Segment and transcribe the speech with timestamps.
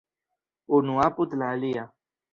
[0.77, 1.83] Unu apud la alia.